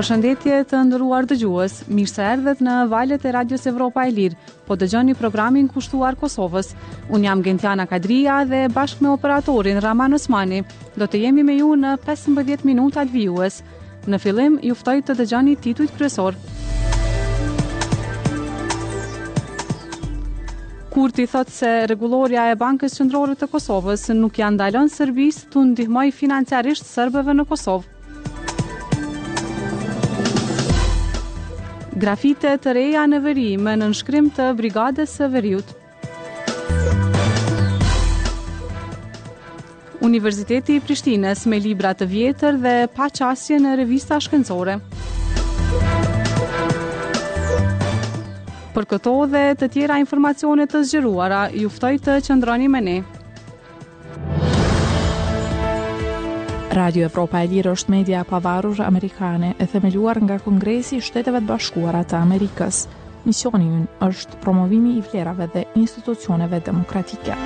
[0.00, 4.36] Përshëndetje të ndëruar dëgjues, mirë se erdhët në valët e Radios Evropa e Lirë.
[4.64, 6.70] Po dëgjoni programin kushtuar Kosovës.
[7.12, 10.62] Un jam Gentiana Kadria dhe bashkë me operatorin Raman Osmani
[10.96, 13.50] do të jemi me ju në 15 minuta të
[14.08, 16.32] Në fillim ju ftoj të dëgjoni tituit kryesor.
[20.96, 26.08] Kurti thot se rregulloria e Bankës Qendrore të Kosovës nuk janë ndalon sërbis të ndihmoj
[26.22, 27.99] financiarisht serbëve në Kosovë.
[32.00, 35.72] Grafite të reja në veri me në nënshkrim të brigadës së veriut.
[40.08, 44.78] Universiteti i Prishtines me libra të vjetër dhe pa qasje në revista shkencore.
[48.72, 52.98] Për këto dhe të tjera informacionet të zgjeruara, juftoj të qëndroni me ne.
[56.70, 61.40] Radio Evropa e Lirë është media e pavarur amerikane e themeluar nga Kongresi i Shteteve
[61.42, 62.84] të Bashkuara të Amerikës.
[63.26, 67.38] Misioni i është promovimi i vlerave dhe institucioneve demokratike.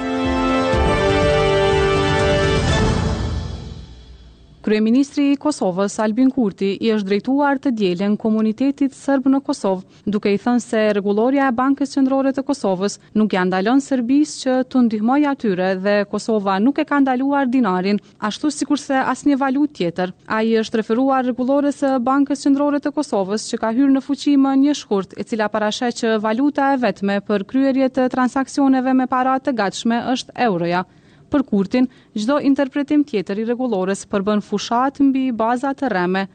[4.64, 10.30] Kryeministri i Kosovës Albin Kurti i është drejtuar të dielën komunitetit serb në Kosovë, duke
[10.32, 14.82] i thënë se rregullorja e Bankës Qendrore të Kosovës nuk janë ndalon Serbisë që të
[14.86, 20.14] ndihmojë atyre dhe Kosova nuk e ka ndaluar dinarin, ashtu sikurse asnjë valutë tjetër.
[20.38, 24.56] Ai është referuar rregullores së Bankës Qendrore të Kosovës që ka hyrë në fuqi më
[24.64, 29.36] një shkurt, e cila parashë që valuta e vetme për kryerjet të transaksioneve me para
[29.44, 30.86] të gatshme është euroja
[31.34, 31.88] për kurtin,
[32.20, 36.26] gjdo interpretim tjetër i regulores përbën fushat mbi bazat të reme,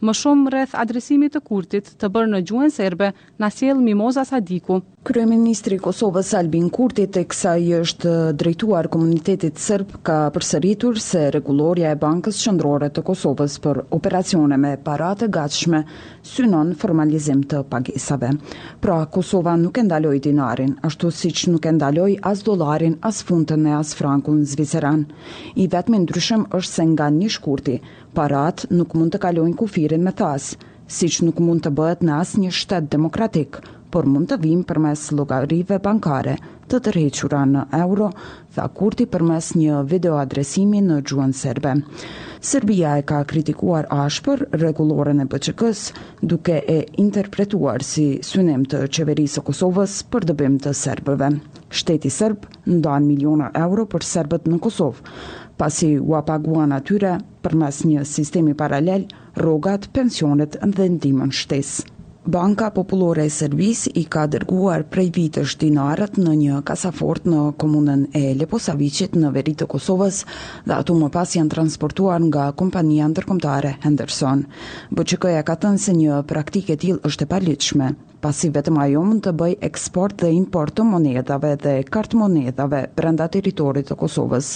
[0.00, 3.08] më shumë rreth adresimit të kurtit të bërë në gjuhën serbe,
[3.42, 4.78] na sjell Mimoza Sadiku.
[5.08, 11.22] Kryeministri i Kosovës Albin Kurti tek sa i është drejtuar komunitetit serb ka përsëritur se
[11.32, 15.80] rregulloria e Bankës Qendrore të Kosovës për operacione me para të gatshme
[16.30, 18.30] synon formalizim të pagesave.
[18.84, 23.64] Pra Kosova nuk e ndaloi dinarin, ashtu siç nuk e ndaloi as dollarin, as funtën
[23.70, 25.06] e as frankun zviceran.
[25.56, 27.80] I vetmi ndryshem është se nga një shkurti,
[28.18, 30.56] parat nuk mund të kalojnë kufi lirin me thasë,
[30.88, 33.56] si që nuk mund të bëhet në asë një shtet demokratik,
[33.92, 36.34] por mund të vim për mes logarive bankare
[36.68, 38.10] të tërhequra në euro,
[38.54, 41.72] dhe kurti për mes një video adresimi në gjuën serbe.
[42.44, 45.80] Serbia e ka kritikuar ashpër regulorën e bëqëkës,
[46.32, 51.32] duke e interpretuar si synem të qeverisë e Kosovës për dëbim të serbëve.
[51.80, 55.02] Shteti serb ndan miliona euro për serbët në Kosovë,
[55.58, 59.08] pasi u apaguan atyre për mes një sistemi paralel
[59.40, 61.70] rogat, pensionet dhe ndimën shtes.
[62.28, 68.02] Banka Populore e Servis i ka dërguar prej vitësh dinarët në një kasafort në komunën
[68.20, 70.18] e Leposavicit në veri të Kosovës
[70.66, 74.44] dhe atu më pas janë transportuar nga kompania ndërkomtare Henderson.
[74.92, 77.90] BÇK-ja ka të se një praktikë e tillë është e palitshme
[78.20, 83.26] pasi vetëm ajo mund të bëj eksport dhe import të monedave dhe kartë monedave brenda
[83.34, 84.48] teritorit të Kosovës.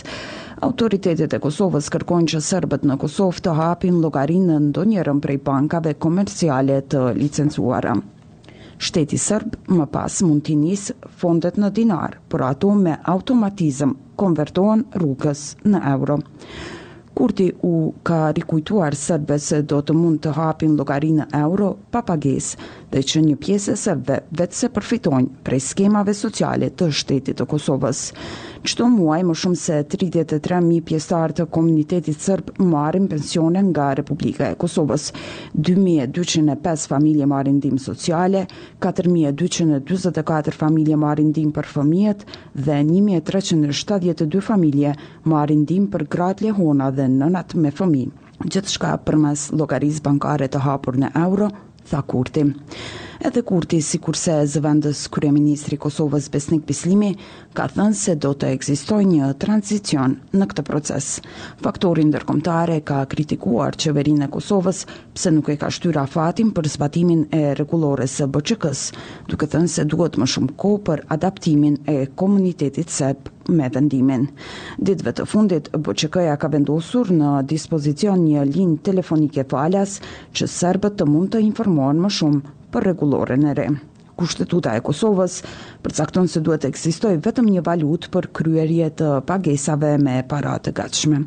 [0.67, 5.95] Autoritetet e Kosovës kërkojnë që sërbet në Kosovë të hapin logarinë në ndonjërën prej bankave
[6.05, 7.95] komerciale të licencuara.
[8.83, 14.87] Shteti sërb më pas mund të njësë fondet në dinar, por ato me automatizm konvertohen
[14.99, 16.19] rrugës në euro.
[17.15, 22.53] Kurti u ka rikujtuar sërbe se do të mund të hapin logarinë euro pa pages
[22.93, 28.03] dhe që një pjesë sërbe vetë se përfitojnë prej skemave sociale të shtetit të Kosovës.
[28.63, 34.59] Qëto muaj më shumë se 33.000 pjesar të komunitetit sërbë marim pensione nga Republika e
[34.63, 35.09] Kosovës,
[35.69, 38.45] 2.205 familje marindim sociale,
[38.87, 42.23] 4.224 familje marindim për fëmijet
[42.55, 44.95] dhe 1.372 familje
[45.35, 48.05] marindim për gratë lehona dhe dhe nënat me fëmi.
[48.45, 49.47] Gjithë shka për mas
[50.07, 51.49] bankare të hapur në euro,
[51.91, 52.45] tha kurti.
[53.23, 57.13] Edhe Kurti, si kurse zëvendës Krye Ministri Kosovës Besnik Pislimi,
[57.55, 61.07] ka thënë se do të egzistoj një transicion në këtë proces.
[61.63, 64.81] Faktorin dërkomtare ka kritikuar qeverin e Kosovës
[65.15, 68.83] pse nuk e ka shtyra fatim për zbatimin e regulores e bëqëkës,
[69.31, 73.31] duke thënë se duhet më shumë ko për adaptimin e komunitetit sep
[73.61, 74.25] me vendimin.
[74.89, 80.01] Ditëve të fundit, bëqëkëja ka vendosur në dispozicion një linjë telefonike falas
[80.35, 83.67] që serbët të mund të informuar më shumë për regulorën e re.
[84.23, 85.39] Kushtetuta e Kosovës
[85.83, 90.75] përcakton se duhet të ekzistojë vetëm një valutë për kryerje të pagesave me para të
[90.79, 91.23] gatshme.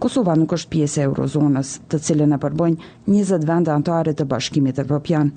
[0.00, 4.78] Kosova nuk është pjesë e eurozonës, të cilën e përbojnë 20 vende anëtare të Bashkimit
[4.84, 5.32] Evropian,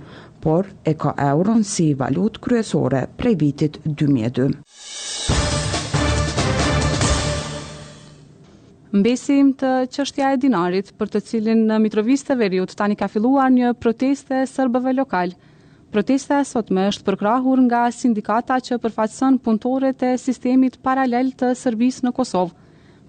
[0.45, 4.51] por e ka euron si valutë kryesore prej vitit 2002.
[8.91, 13.47] Mbesim të qështja e dinarit për të cilin në Mitrovistë të Veriut tani ka filluar
[13.57, 15.50] një proteste sërbëve lokalë.
[15.91, 21.97] Protesta e sotme është përkrahur nga sindikata që përfaqëson punëtorët e sistemit paralel të sërbis
[22.05, 22.53] në Kosovë.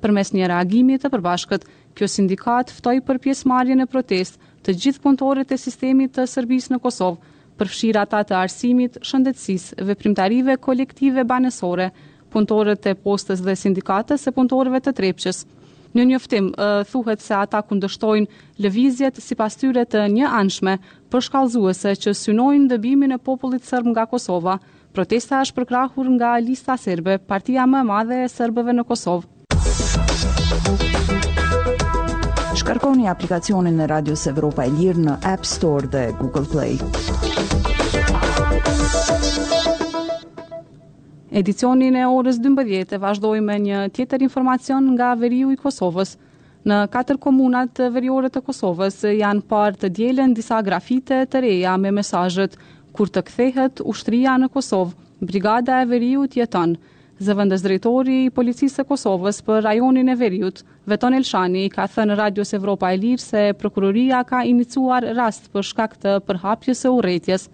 [0.03, 5.55] Përmes një reagimi të përbashkët, kjo sindikat ftoi për pjesëmarrjen e protest të gjithë punëtorët
[5.55, 7.21] e sistemit të sërbis në Kosovë,
[7.63, 11.87] përfshirë ata të arsimit, shëndetësisë, veprimtarive kolektive banesore,
[12.35, 15.45] punëtorët e postës dhe sindikatës e punëtorëve të Trepçës.
[15.93, 16.47] Në njoftim
[16.89, 20.79] thuhet se ata kundëstojnë lëvizjet sipas tyre të një anshme
[21.13, 24.57] për shkallëzuese që synojnë ndëbimin e popullit serb nga Kosova.
[24.97, 29.29] Protesta është përkrahur nga lista serbe, partia më e madhe e serbëve në Kosovë.
[32.63, 36.79] Shkarkoni aplikacionin e Radios Evropa e Lirë në App Store dhe Google Play.
[41.33, 46.11] Edicionin e orës 12 e vazhdoj me një tjetër informacion nga veriu i Kosovës.
[46.69, 51.93] Në katër komunat veriore të Kosovës janë parë të djelen disa grafite të reja me
[51.99, 52.59] mesajët
[52.99, 54.93] kur të kthehet ushtria në Kosovë,
[55.31, 56.77] brigada e Veriju të jetën.
[57.25, 62.53] Zëvëndës drejtori i policisë e Kosovës për rajonin e veriut, Veton Elshani, ka thënë Radios
[62.59, 67.49] Evropa e Lirë se prokuroria ka inicuar rast për shkak të përhapjës e uretjes.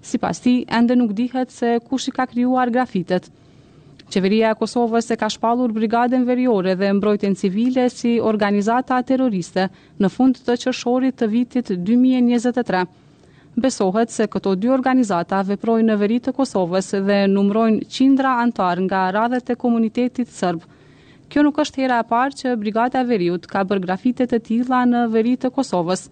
[0.00, 3.26] Si pas ti, ende nuk dihet se kush i ka kryuar grafitet.
[4.08, 9.66] Qeveria e Kosovës e ka shpalur brigadën veriore dhe mbrojtjen civile si organizata terroriste
[10.00, 12.84] në fund të qërshorit të vitit 2023.
[13.58, 19.02] Besohet se këto dy organizata veprojnë në veri të Kosovës dhe numrojnë qindra antar nga
[19.18, 20.76] radhët e komunitetit sërbë.
[21.28, 25.02] Kjo nuk është hera e parë që Brigata Veriut ka bërë grafitet e tila në
[25.12, 26.06] veri të Kosovës.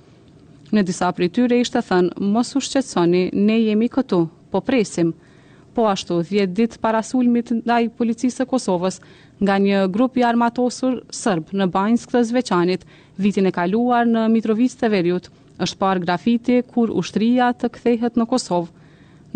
[0.75, 4.19] Në disa prej tyre ishte thënë, mos u shqetësoni, ne jemi këtu,
[4.51, 5.13] po presim.
[5.77, 8.97] Po ashtu, 10 ditë para sulmit ndaj policisë së Kosovës
[9.45, 12.87] nga një grup i armatosur serb në Banjsk të Zveçanit,
[13.21, 15.29] vitin e kaluar në Mitrovicë të Veriut,
[15.63, 18.73] është par grafiti kur ushtria të kthehet në Kosovë.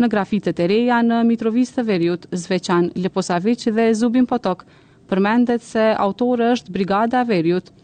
[0.01, 4.65] Në grafitet e reja në Mitrovicë të Veriut, Zveçan Leposavic dhe Zubin Potok
[5.11, 7.69] përmendet se autori është Brigada Verjut.
[7.71, 7.77] Veriut,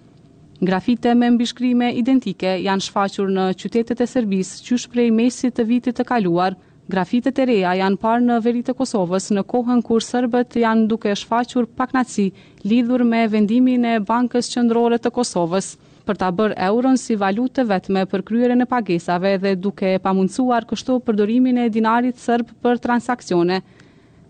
[0.60, 5.98] Grafite me mbishkrime identike janë shfaqur në qytetet e Serbisë qysh prej mesit të vitit
[6.00, 6.56] të kaluar.
[6.90, 11.14] Grafite të reja janë parë në veri të Kosovës në kohën kur sërbet janë duke
[11.20, 12.32] shfaqur paknaci
[12.66, 15.70] lidhur me vendimin e Bankës Qëndrore të Kosovës
[16.10, 20.66] për ta bërë euron si valutë të vetme për kryerjen e pagesave dhe duke pamundsuar
[20.74, 23.62] kështu përdorimin e dinarit sërb për transakcione.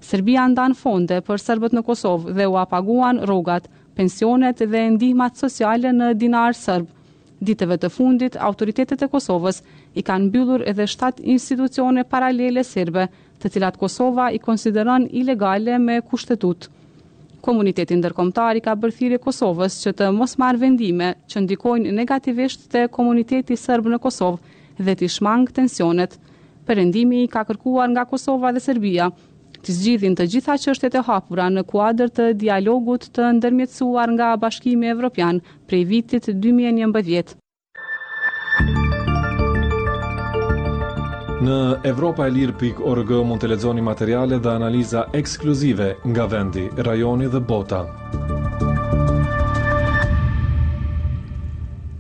[0.08, 5.90] Serbia ndan fonde për serbët në Kosovë dhe u apaguan rrogat pensionet dhe ndihmat sociale
[6.00, 6.94] në dinar sërbë.
[7.48, 9.60] Diteve të fundit, autoritetet e Kosovës
[9.98, 13.04] i kanë mbyllur edhe 7 institucione paralele sërbe,
[13.40, 16.70] të cilat Kosova i konsideron ilegale me kushtetut.
[17.46, 22.88] Komuniteti ndërkombëtar i ka bërthiri Kosovës që të mos marë vendime që ndikojnë negativisht te
[22.98, 26.18] komuniteti serb në Kosovë dhe të shmang tensionet.
[26.68, 29.12] Perëndimi i ka kërkuar nga Kosova dhe Serbia,
[29.66, 34.90] të zgjidhin të gjitha qështet e hapura në kuadrë të dialogut të ndërmjetësuar nga Bashkimi
[34.94, 37.36] Evropian prej vitit 2011.
[41.48, 41.58] Në
[41.90, 47.84] europaelir.org mund të ledzoni materiale dhe analiza ekskluzive nga vendi, rajoni dhe bota.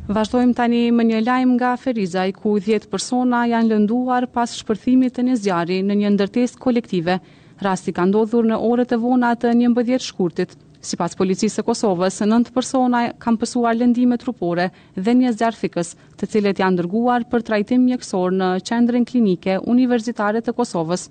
[0.07, 5.25] Vazhdojmë tani më një lajmë nga Ferizaj, ku 10 persona janë lënduar pas shpërthimit të
[5.29, 7.19] një zjari në një ndërtes kolektive,
[7.65, 10.51] Rasti ka ndodhur në orët e vona të një mbëdhjet shkurtit.
[10.87, 16.29] Si pas policisë e Kosovës, nëndë persona kam pësuar lëndime trupore dhe një zjarëfikës të
[16.33, 21.07] cilet janë dërguar për trajtim mjekësor në qendrën klinike Universitare të Kosovës.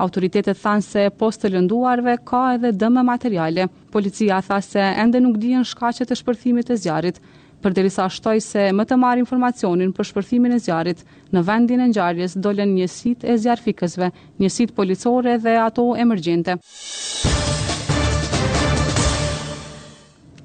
[0.00, 3.68] Autoritetet thanë se post të lënduarve ka edhe dëmë materiale.
[3.92, 7.20] Policia tha se ende nuk dijen shkacet e shpërthimit e zjarit,
[7.62, 11.90] për derisa shtoj se më të marrë informacionin për shpërthimin e zjarit, në vendin e
[11.92, 16.56] njarjes dollen njësit e zjarfikësve, njësit policore dhe ato emergjente.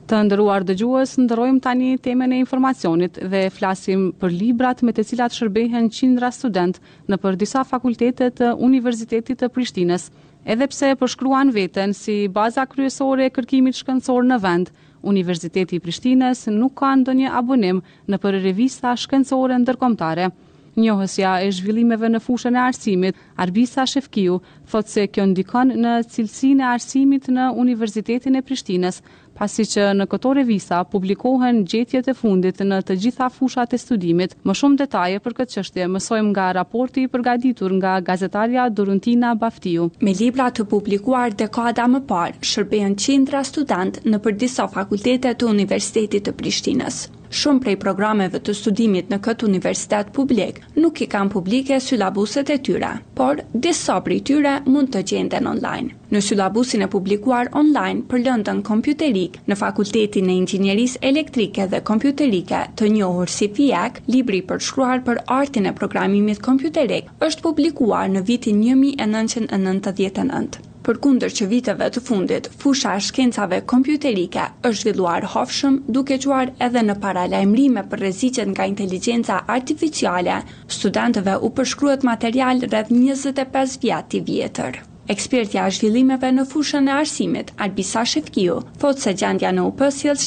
[0.06, 5.34] Të ndëruar dëgjues, ndërojmë tani temën e informacionit dhe flasim për librat me të cilat
[5.34, 6.78] shërbehen qindra student
[7.10, 10.12] në për disa fakultete të Universitetit të Prishtinës.
[10.46, 14.70] Edhe pse përshkruan veten si baza kryesore e kërkimit shkencor në vend,
[15.06, 20.32] Universiteti i Prishtinës nuk ka ndonjë abonim në për revista shkencore ndërkombëtare.
[20.76, 24.40] Njohësja e zhvillimeve në fushën e arsimit, Arbisa Shefkiu,
[24.72, 28.98] thot se kjo ndikon në cilësinë e arsimit në Universitetin e Prishtinës
[29.40, 34.36] pasi që në këto revista publikohen gjetjet e fundit në të gjitha fushat e studimit.
[34.48, 39.90] Më shumë detaje për këtë çështje mësojmë nga raporti i përgatitur nga gazetaria Dorontina Baftiu.
[40.08, 45.52] Me libra të publikuar dekada më parë, shërbejnë qindra student në për disa fakultete të
[45.58, 47.04] Universitetit të Prishtinës
[47.36, 52.56] shumë prej programeve të studimit në këtë universitet publik nuk i kanë publike syllabuset e
[52.68, 53.34] tyre, por
[53.66, 55.88] disa prej tyre mund të gjenden online.
[56.16, 62.60] Në syllabusin e publikuar online për lëndën kompjuterik në Fakultetin e Inxhinieris Elektrike dhe Kompjuterike
[62.80, 68.22] të njohur si FIEK, libri për shkruar për artin e programimit kompjuterik, është publikuar në
[68.32, 70.75] vitin 1999.
[70.86, 76.52] Për kundër që viteve të fundit, fusha e shkencave kompjuterike është zhvilluar hofshëm duke quar
[76.68, 80.38] edhe në paralajmrime për rezicet nga inteligenca artificiale,
[80.80, 84.86] studentëve u përshkruat material rrëdh 25 vjetë i vjetër.
[85.14, 90.24] Ekspertja e zhvillimeve në fushën e arsimit, Arbisa Shefkiu, thotë se gjendja në UP sjell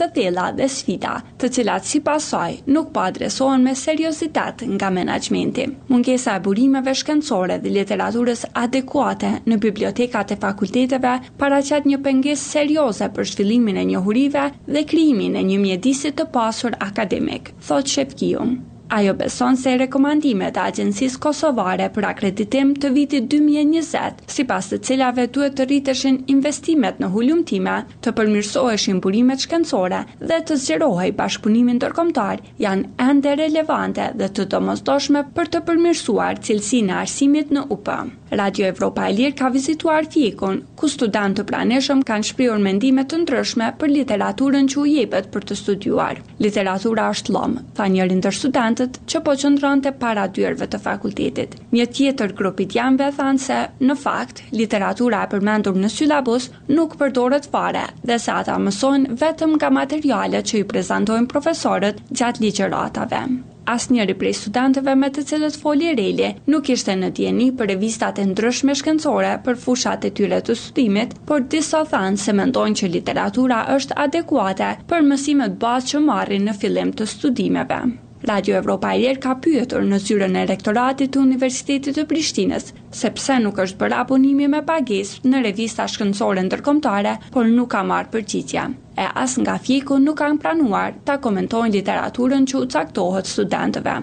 [0.00, 5.66] të thella dhe sfida, të cilat sipasaj nuk po adresohen me seriozitet nga menaxhmenti.
[5.90, 13.10] Mungesa e burimeve shkencore dhe literaturës adekuate në bibliotekat e fakulteteve paraqet një pengesë serioze
[13.18, 18.48] për zhvillimin e njohurive dhe krijimin e një mjedisi të pasur akademik, thotë Shefkiu
[18.96, 25.24] ajo beson se rekomandimet e agjensisë kosovare për akreditim të vitit 2020, sipas të cilave
[25.36, 27.74] duhet të rriteshin investimet në hulumtime,
[28.04, 35.24] të përmirësoheshin burimet shkencore dhe të zgjerohej bashkëpunimi ndërkombëtar, janë ende relevante dhe të domosdoshme
[35.38, 37.88] për të përmirësuar cilësinë në arsimit në UP.
[38.32, 43.18] Radio Evropa e Lirë ka vizituar fjekon, ku studentë të praneshëm kanë shpriur mendimet të
[43.22, 46.22] ndryshme për literaturën që u jepet për të studuar.
[46.46, 51.54] Literatura është lomë, tha njërin të studentët që po qëndron të para të fakultetit.
[51.76, 57.46] Një tjetër grupit janëve thanë se, në fakt, literatura e përmendur në syllabus nuk përdoret
[57.52, 63.22] fare dhe se ata mësojnë vetëm nga materiale që i prezentojnë profesorët gjatë ligjeratave.
[63.64, 68.20] As njëri prej studentëve me të cilët foli Reli nuk ishte në djeni për revistat
[68.20, 72.92] e ndryshme shkencore për fushat e tyre të studimit, por disa thanë se mendojnë që
[72.98, 77.80] literatura është adekuate për mësimet bazë që marrin në fillim të studimeve.
[78.28, 83.34] Radio Evropa e Lirë ka pyetur në zyrën e rektoratit të Universitetit të Prishtinës, sepse
[83.44, 88.62] nuk është bëra punimi me pagis në revista shkëndësore tërkomtare, por nuk ka marrë përqitja.
[89.04, 93.94] E as nga fjeku nuk kanë pranuar ta komentojnë literaturën që u caktohet studentëve.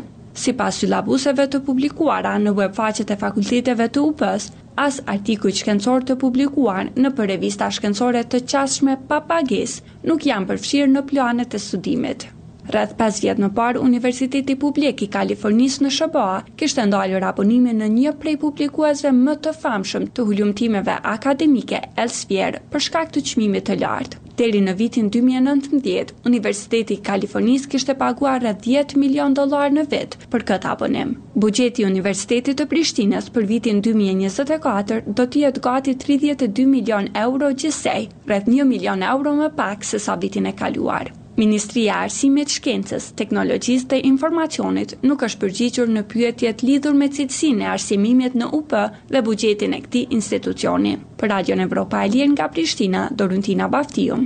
[0.44, 4.52] Si pas sylabuseve të publikuara në webfaqet e fakulteteve të UPS,
[4.86, 9.80] as artikuj shkencor të publikuar në për revista shkencore të qashme pa pages
[10.12, 12.28] nuk janë përfshirë në planet e studimit.
[12.72, 17.88] Rreth 5 vjet më parë, Universiteti Publik i Kalifornisë në SBA kishte ndalur abonimin në
[17.96, 23.76] një prej publikuesve më të famshëm të hulumtimeve akademike Elsevier për shkak të çmimeve të
[23.84, 24.22] lartë.
[24.40, 30.16] Deri në vitin 2019, Universiteti i Kalifornisë kishte paguar rreth 10 milion dollar në vit
[30.32, 31.12] për këtë abonim.
[31.36, 37.52] Buxheti i Universitetit të Prishtinës për vitin 2024 do të jetë gati 32 milion euro
[37.52, 41.12] gjithsej, rreth 1 milion euro më pak se sa vitin e kaluar.
[41.42, 47.66] Ministria e Arsimit, Shkencës, Teknologjisë dhe Informacionit nuk është përgjigjur në pyetjet lidhur me cilësinë
[47.66, 48.76] e arsimimit në UP
[49.16, 50.94] dhe buxhetin e këtij institucioni.
[51.20, 54.20] Për Radio Evropa e Lirë nga Prishtina, Dorintina Baftiu.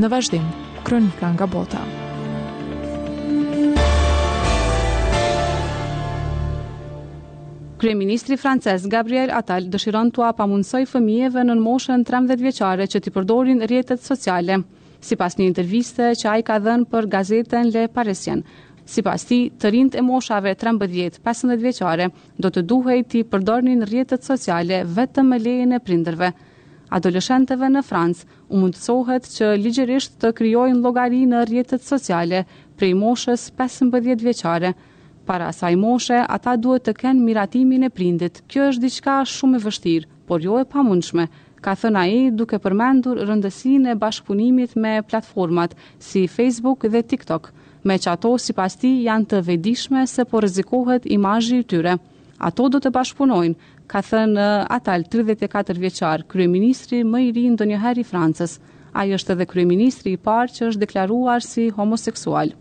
[0.00, 0.50] Në vazhdim,
[0.88, 1.84] kronika nga Bota.
[7.76, 13.58] Kryeministri francez Gabriel Attal dëshiron të apamundsoj fëmijëve në moshën 13 vjeçare që të përdorin
[13.66, 14.56] rrjetet sociale,
[15.08, 18.40] sipas një interviste që ai ka dhënë për gazetën Le Parisien.
[18.94, 22.06] Sipas ti, të rinjt e moshave 13-15 vjeçare
[22.40, 26.32] do të duhej të përdornin rrjetet sociale vetëm me lejen e prindërve.
[27.00, 32.46] Adoleshentëve në Francë u mundësohet që ligjërisht të krijojnë llogari në rrjetet sociale
[32.80, 34.72] prej moshës 15 vjeçare.
[35.26, 38.36] Para asaj moshe, ata duhet të kenë miratimin e prindit.
[38.46, 41.24] Kjo është diçka shumë e vështirë, por jo e pamundshme,
[41.66, 45.72] ka thënë ai duke përmendur rëndësinë e bashkëpunimit me platformat
[46.08, 47.48] si Facebook dhe TikTok,
[47.90, 51.96] me që ato si pas ti janë të vedishme se por rizikohet imajë i tyre.
[52.50, 53.58] Ato do të bashkëpunojnë,
[53.90, 54.44] ka thënë
[54.78, 58.60] atal 34 vjeqar, kryeministri më i rinë do njëheri Francës.
[58.94, 62.54] Ajo është edhe kryeministri i parë që është deklaruar si homoseksual.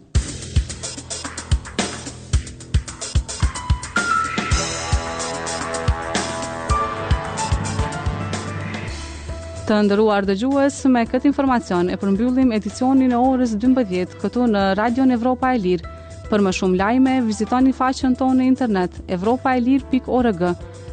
[9.65, 15.05] Të ndëruar dëgjues, me këtë informacion e përmbyllim edicionin e orës 12 këtu në Radio
[15.15, 15.93] Evropa e Lirë.
[16.29, 20.43] Për më shumë lajme, vizitoni faqen tonë në internet evropaelir.org.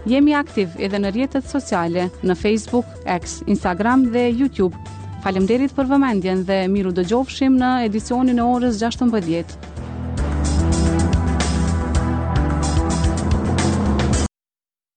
[0.08, 4.80] Jemi aktiv edhe në rjetet sociale, në Facebook, X, Instagram dhe YouTube.
[5.24, 9.71] Faleminderit për vëmendjen dhe miru dëgjofshim në edicionin e orës 16.